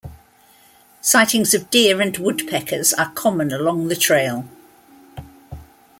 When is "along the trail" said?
3.53-4.49